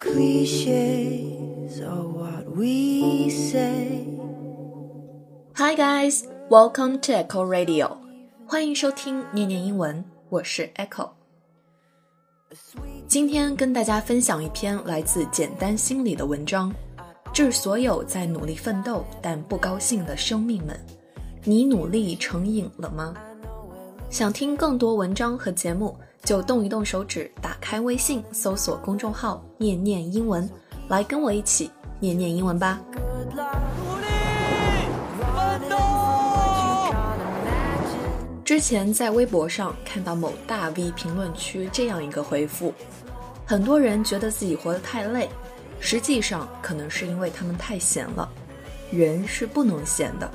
[0.00, 4.06] Cliches are what we say.
[5.56, 7.98] Hi guys, welcome to Echo Radio.
[8.46, 11.10] 欢迎收听念念英文，我是 Echo。
[13.06, 16.74] 今天跟大家分享一篇来自简单心理的文章，
[17.30, 20.80] 致所有在努力奋斗但不高兴的生命们：
[21.44, 23.14] 你努力成瘾了吗？
[24.08, 25.94] 想听更多文章和节目。
[26.22, 30.48] 就动一动手指，打开微信，搜索公众号“念念英文”，
[30.88, 32.80] 来跟我一起念念英文吧。
[38.44, 42.74] 之前在微博上看到某大 V 评论区这样一个回复：
[43.46, 45.28] 很多人觉得自己活得太累，
[45.78, 48.28] 实际上可能是因为他们太闲了。
[48.90, 50.28] 人是不能闲的，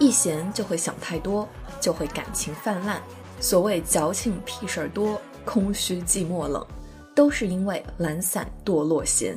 [0.00, 1.48] 一闲就会想太多，
[1.80, 3.00] 就会感情泛滥。
[3.42, 6.64] 所谓矫情屁事儿多，空虚寂寞冷，
[7.12, 9.36] 都是因为懒散堕落闲。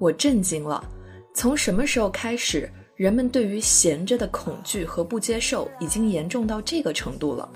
[0.00, 0.84] 我震惊了，
[1.32, 7.48] 从什么时候开始，人们对于闲着的恐惧和不接受已经严重到这个程度了？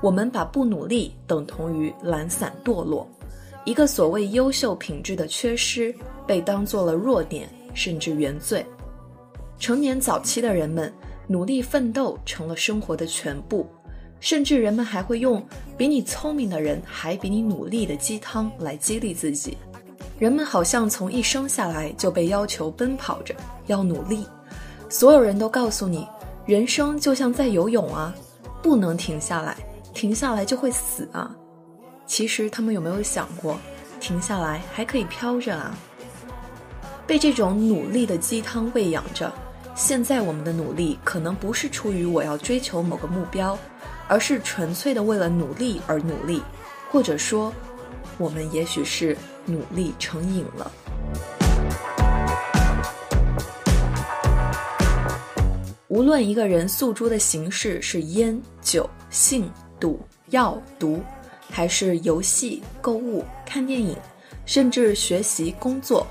[0.00, 3.06] 我们把不努力等同于懒散堕落，
[3.66, 5.94] 一个所谓优秀品质的缺失
[6.26, 8.64] 被当做了弱点，甚至原罪。
[9.58, 10.90] 成年早期的人们，
[11.28, 13.68] 努力奋斗成了生活的全部。
[14.22, 15.44] 甚至人们还会用
[15.76, 19.58] 比你聪明的人还比你努力的鸡汤来激励自己。
[20.16, 23.34] 人们好像从一生下来就被要求奔跑着，
[23.66, 24.24] 要努力。
[24.88, 26.06] 所有人都告诉你，
[26.46, 28.14] 人生就像在游泳啊，
[28.62, 29.56] 不能停下来，
[29.92, 31.34] 停下来就会死啊。
[32.06, 33.58] 其实他们有没有想过，
[33.98, 35.76] 停下来还可以飘着啊？
[37.08, 39.32] 被这种努力的鸡汤喂养着，
[39.74, 43.58] 现在我们的努力可能不是出于我要追求某个目标。
[44.08, 46.42] 而是纯粹的为了努力而努力，
[46.90, 47.52] 或者说，
[48.18, 50.70] 我们也许是努力成瘾了。
[55.88, 61.02] 无论一个人诉诸的形式是烟酒性赌药毒，
[61.50, 63.94] 还是游戏、购物、看电影，
[64.46, 66.06] 甚至学习、工作，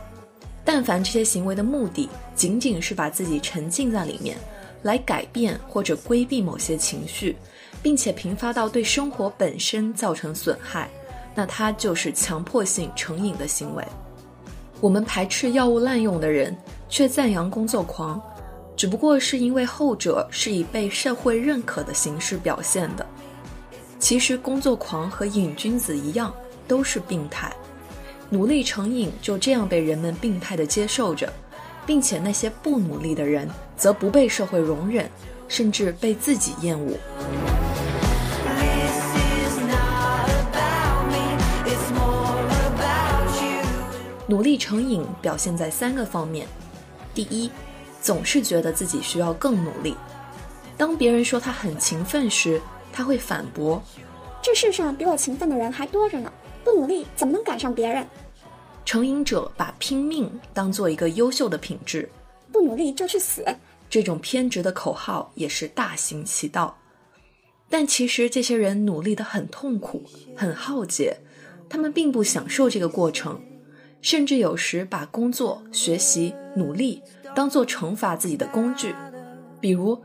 [0.63, 4.37] 但凡这些行为的目的仅仅是把自己沉浸在里面，
[4.83, 7.35] 来改变或者规避某些情绪。
[7.83, 10.87] 并且频发到对生活本身造成损害，
[11.33, 13.83] 那它就是强迫性成瘾的行为。
[14.79, 16.55] 我们排斥药物滥用的人，
[16.87, 18.21] 却赞扬工作狂，
[18.75, 23.03] 只不过是因为后者是以被社会认可的形式表现的。
[23.97, 26.31] 其实，工作狂和瘾君子一样，
[26.67, 27.51] 都是病态。
[28.29, 31.33] 努力成瘾就这样被人们病态的接受着，
[31.83, 33.49] 并且那些不努力的人
[33.81, 35.09] 则不被社会容忍，
[35.47, 36.95] 甚至被自己厌恶。
[44.27, 46.45] 努力成瘾表现在三个方面：
[47.15, 47.49] 第一，
[47.99, 49.95] 总是觉得自己需要更努力。
[50.77, 52.61] 当别人说他很勤奋时，
[52.93, 53.81] 他会反驳
[54.43, 56.31] ：“这世上比我勤奋的人还多着呢，
[56.63, 58.05] 不努力怎么能赶上别人？”
[58.85, 62.07] 成瘾者把拼命当做一个优秀的品质，
[62.51, 63.43] 不努力就去死。
[63.91, 66.75] 这种偏执的口号也是大行其道。
[67.69, 70.03] 但其实这些人努力的很痛苦，
[70.35, 71.17] 很耗竭，
[71.69, 73.39] 他们并不享受这个过程。
[74.01, 77.03] 甚至有时把工作、学习、努力
[77.35, 78.95] 当做惩罚自己的工具，
[79.59, 79.95] 比如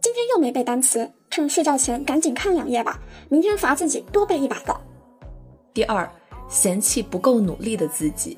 [0.00, 2.98] 今天又没背单词，趁睡觉前赶紧看两页吧，
[3.28, 4.74] 明天罚自己多背一百个。
[5.72, 6.10] 第二，
[6.48, 8.36] 嫌弃不够努力的自己，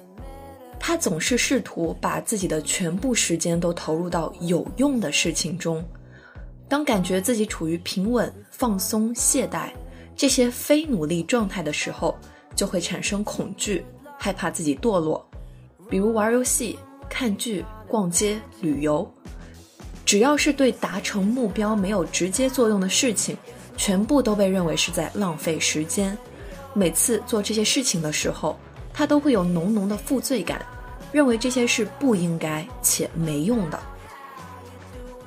[0.81, 5.85] 他总是试图把自己的全部时间都投入到有用的事情中，
[6.69, 9.71] 当感觉自己处于平稳、放松、懈怠
[10.17, 12.17] 这些非努力状态的时候，
[12.55, 13.85] 就会产生恐惧。
[14.21, 15.25] 害怕自己堕落，
[15.89, 16.77] 比如玩游戏、
[17.09, 19.09] 看剧、逛街、旅游，
[20.05, 23.37] 只要是对达成目标没有直接作用的事情，
[23.77, 26.19] 全部都被认为是在浪费时间。
[26.75, 28.59] 每次做这些事情的时候，
[28.99, 30.61] 他都会有浓浓的负罪感，
[31.13, 33.79] 认为这些是不应该且没用的。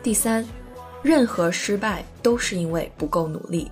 [0.03, 0.45] 第三，
[1.01, 3.71] 任何失败都是因为不够努力，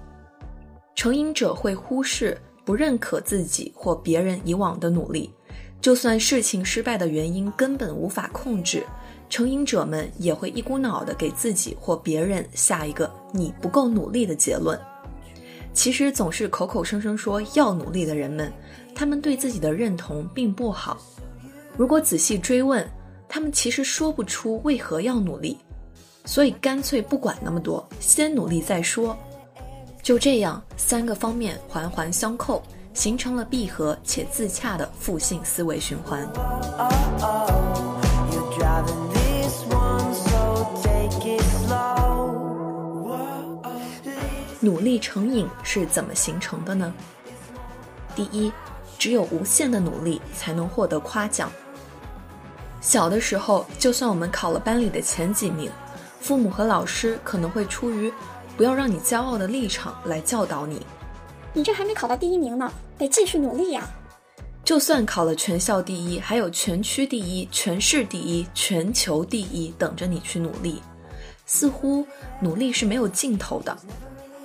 [0.96, 2.38] 成瘾者会忽视。
[2.64, 5.30] 不认可自己或别人以往的努力，
[5.82, 8.86] 就算事情失败的原因根本无法控制，
[9.28, 14.80] 成瘾者们也会一股脑的给自己或别人下一个“你不够努力”的结论。
[15.74, 18.52] 其实总是口口声声说要努力的人们，
[18.94, 20.98] 他们对自己的认同并不好。
[21.78, 22.86] 如果仔细追问，
[23.28, 25.58] 他们其实说不出为何要努力，
[26.26, 29.16] 所以干脆不管那么多，先努力再说。
[30.02, 32.62] 就这样，三个方面环环相扣，
[32.94, 36.28] 形成了闭合且自洽的负性思维循环。
[36.34, 37.80] Oh, oh, oh,
[44.62, 46.94] 努力成瘾是怎么形成的呢？
[48.16, 48.52] 第一，
[48.98, 51.50] 只有无限的努力才能获得夸奖。
[52.82, 55.72] 小的时候，就算我们考了班里的前几名，
[56.20, 58.12] 父母和老师可能会出于
[58.58, 60.86] 不要让你骄傲的立场来教导你
[61.54, 63.88] ：“你这还没考到第一名呢，得继续努力呀。”
[64.64, 70.82] 就算考了全校第一，还有全区第一、全市第一、全球第一等着你去努力，
[71.46, 72.06] 似乎
[72.42, 73.76] 努力是没有尽头的。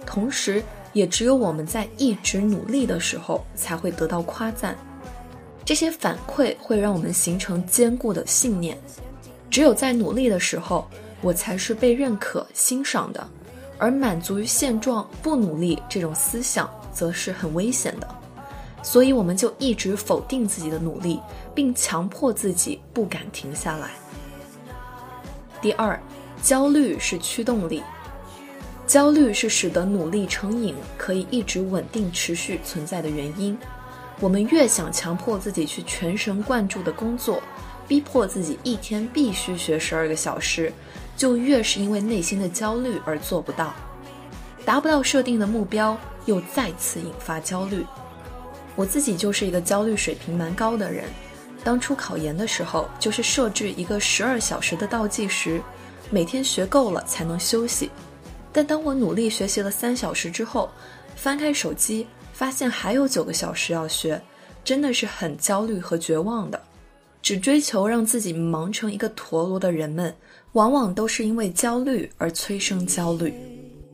[0.06, 0.62] 同时，
[0.92, 4.76] 也只有我们在一直努力的时候，才会得到夸赞。
[5.64, 8.78] 这些反馈会让我们形成坚固的信念：
[9.50, 10.86] 只有在努力的时候，
[11.20, 13.20] 我才是被认可、欣赏的；
[13.78, 18.08] 而满足于现状、不努力这种思想，则是很危险的。
[18.82, 21.18] 所以，我们就一直否定自己的努力，
[21.54, 23.92] 并强迫自己不敢停下来。
[25.62, 25.98] 第二，
[26.42, 27.82] 焦虑是驱动力。
[28.86, 33.56] 焦虑是使得努力成瘾可以一直稳定持续存在的原因。
[34.20, 37.42] 我们越想强迫自己去全神贯注的工作，
[37.88, 40.72] 逼迫自己一天必须学十二个小时，
[41.16, 43.74] 就越是因为内心的焦虑而做不到，
[44.64, 47.84] 达不到设定的目标，又再次引发焦虑。
[48.76, 51.04] 我自己就是一个焦虑水平蛮高的人。
[51.64, 55.60] 当初考研的时候，就是设置一个十二小时的倒计时，
[56.10, 57.90] 每天学够了才能休息。
[58.54, 60.70] 但当我努力学习了三小时之后，
[61.16, 64.22] 翻开手机发现还有九个小时要学，
[64.62, 66.62] 真的是很焦虑和绝望的。
[67.20, 70.14] 只追求让自己忙成一个陀螺的人们，
[70.52, 73.34] 往往都是因为焦虑而催生焦虑。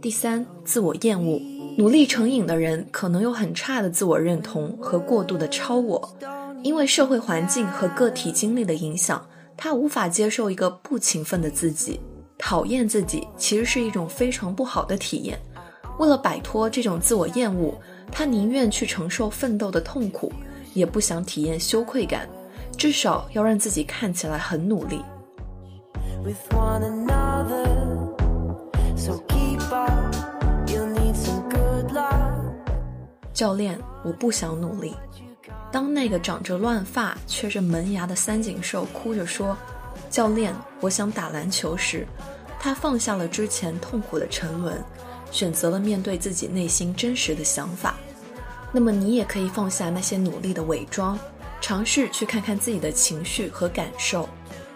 [0.02, 1.40] 第三，自我厌恶，
[1.78, 6.16] 努力成瘾的人可能有很差的自我认同和过度的超我，
[6.62, 9.24] 因为社会环境和个体经历的影响，
[9.56, 11.98] 他无法接受一个不勤奋的自己。
[12.40, 15.38] 讨厌自己其实是一种非常不好的体验。
[15.98, 17.74] 为了摆脱这种自我厌恶，
[18.10, 20.32] 他宁愿去承受奋斗的痛苦，
[20.72, 22.26] 也不想体验羞愧感。
[22.76, 25.04] 至少要让自己看起来很努力。
[33.34, 34.94] 教练，我不想努力。
[35.70, 39.56] 当那个长着乱发、缺着门牙的三井寿哭着说。
[40.10, 42.06] 教练，我想打篮球时，
[42.58, 44.82] 他放下了之前痛苦的沉沦，
[45.30, 47.94] 选择了面对自己内心真实的想法。
[48.72, 51.18] 那么你也可以放下那些努力的伪装，
[51.60, 54.28] 尝试去看看自己的情绪和感受。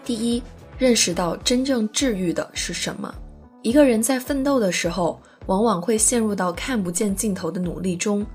[0.05, 0.41] 第一，
[0.77, 3.13] 认识到真正治愈的是什么。
[3.61, 8.25] 一个人在奋斗的时候，往往会陷入到看不见尽头的努力中，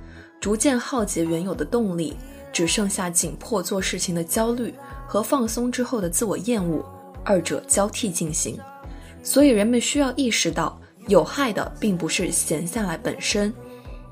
[0.40, 2.16] 逐渐耗竭原有的动力，
[2.52, 4.74] 只剩下紧迫做事情的焦虑。
[5.06, 6.84] 和放松之后的自我厌恶，
[7.24, 8.56] 二者交替进行，
[9.24, 13.52] 所以人们需要意识到，有害的并不是闲下来本身，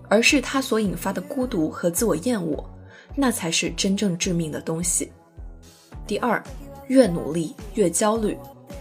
[0.09, 2.69] 而是它所引发的孤独和自我厌恶，
[3.15, 5.13] 那才是真正致命的东西。
[6.05, 6.43] 第二，
[6.89, 8.37] 越努力越焦虑，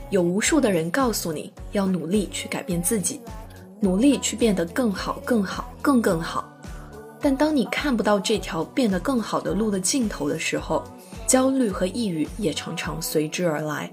[0.10, 3.22] 有无数的人告诉你要努力去改变自己，
[3.80, 6.52] 努力去变得更好、更好、更更好，
[7.20, 10.84] 但当你看不到这条变得更好的路的尽头的时候，
[11.26, 13.92] 焦虑和抑郁也常常随之而来，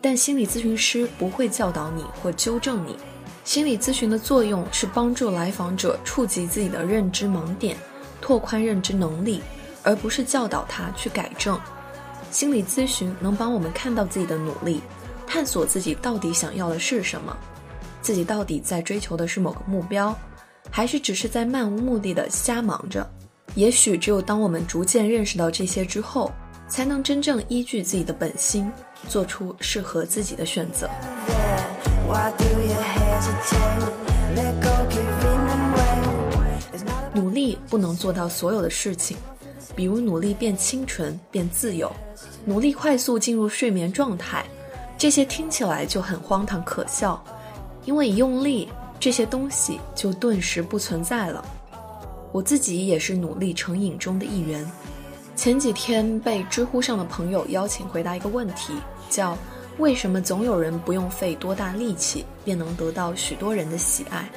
[0.00, 2.96] 但心理咨询师不会教导你或纠正你。
[3.44, 7.76] 心理咨询的作用是帮助来访者触及自己的认知盲点，
[8.20, 9.40] 拓宽认知能力，
[9.82, 11.58] 而不是教导他去改正。
[12.30, 14.82] 心理咨询能帮我们看到自己的努力，
[15.26, 17.34] 探索自己到底想要的是什么，
[18.02, 20.14] 自己到底在追求的是某个目标，
[20.70, 23.08] 还是只是在漫无目的的瞎忙着？
[23.54, 26.30] 也许只有当我们逐渐认识到这些之后。
[26.70, 28.70] 才能真正依据自己的本心，
[29.08, 30.86] 做出适合自己的选择。
[37.14, 39.16] 努力不能做到所有的事情，
[39.74, 41.90] 比如努力变清纯、变自由，
[42.44, 44.44] 努力快速进入睡眠状态，
[44.98, 47.18] 这些听起来就很荒唐可笑。
[47.86, 48.68] 因为一用力，
[49.00, 51.44] 这些东西就顿时不存在了。
[52.32, 54.64] 我自己也是努力成瘾中的一员。
[55.34, 58.74] 前几天被知乎上的朋友邀请回答一个问题，
[59.08, 59.38] 叫
[59.78, 64.28] “为什么总有人不用费多大力气便能得到许多人的喜爱？”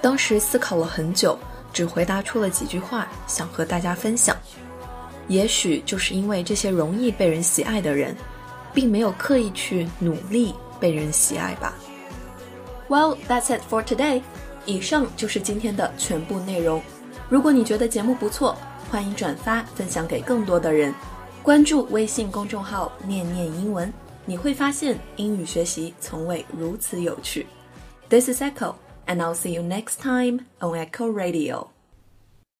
[0.00, 1.38] 当时思考了很久，
[1.72, 4.36] 只回答出了几句话，想和大家分享。
[5.26, 8.14] 也许就是因为这些容易被人喜爱的人，
[8.74, 11.74] 并没有刻意去努力被人喜爱吧。
[12.89, 14.21] Well, that's it for today.
[14.65, 16.81] 以上就是今天的全部内容。
[17.29, 18.55] 如果你觉得节目不错，
[18.89, 20.93] 欢迎转发分享给更多的人。
[21.41, 23.91] 关注微信公众号“念念英文”，
[24.25, 27.45] 你会发现英语学习从未如此有趣。
[28.09, 28.75] This is Echo,
[29.07, 31.67] and I'll see you next time on Echo Radio.